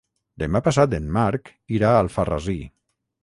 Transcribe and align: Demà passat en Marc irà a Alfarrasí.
Demà 0.43 0.61
passat 0.67 0.95
en 0.99 1.11
Marc 1.17 1.51
irà 1.79 1.93
a 1.97 2.01
Alfarrasí. 2.05 2.57